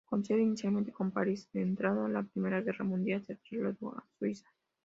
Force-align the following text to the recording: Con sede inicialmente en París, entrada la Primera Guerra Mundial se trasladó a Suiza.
Con 0.09 0.25
sede 0.25 0.41
inicialmente 0.41 0.91
en 0.99 1.11
París, 1.11 1.47
entrada 1.53 2.07
la 2.09 2.23
Primera 2.23 2.61
Guerra 2.61 2.83
Mundial 2.83 3.23
se 3.23 3.35
trasladó 3.35 3.89
a 3.99 4.05
Suiza. 4.17 4.49